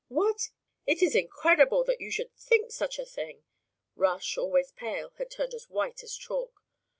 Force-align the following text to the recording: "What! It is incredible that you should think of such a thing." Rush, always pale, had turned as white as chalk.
"What! 0.07 0.49
It 0.87 1.03
is 1.03 1.13
incredible 1.15 1.83
that 1.83 2.01
you 2.01 2.09
should 2.09 2.33
think 2.35 2.65
of 2.69 2.71
such 2.71 2.97
a 2.97 3.05
thing." 3.05 3.43
Rush, 3.95 4.35
always 4.35 4.71
pale, 4.71 5.13
had 5.19 5.29
turned 5.29 5.53
as 5.53 5.69
white 5.69 6.01
as 6.01 6.15
chalk. 6.15 6.63